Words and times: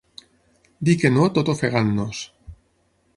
Dir 0.87 0.95
que 1.03 1.11
no 1.17 1.27
tot 1.37 1.53
ofegant-nos. 1.55 2.23